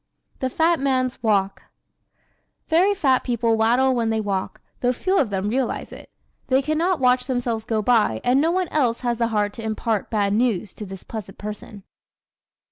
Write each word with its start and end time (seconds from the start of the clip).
The 0.39 0.49
Fat 0.49 0.79
Man's 0.79 1.21
Walk¶ 1.21 1.61
Very 2.69 2.95
fat 2.95 3.23
people 3.23 3.55
waddle 3.55 3.93
when 3.93 4.09
they 4.09 4.19
walk, 4.19 4.59
though 4.79 4.93
few 4.93 5.19
of 5.19 5.29
them 5.29 5.47
realize 5.47 5.91
it. 5.91 6.09
They 6.47 6.63
can 6.63 6.79
not 6.79 6.99
watch 6.99 7.27
themselves 7.27 7.65
go 7.65 7.83
by 7.83 8.19
and 8.23 8.41
no 8.41 8.49
one 8.49 8.67
else 8.69 9.01
has 9.01 9.17
the 9.17 9.27
heart 9.27 9.53
to 9.53 9.63
impart 9.63 10.09
bad 10.09 10.33
news 10.33 10.73
to 10.73 10.87
this 10.87 11.03
pleasant 11.03 11.37
person. 11.37 11.83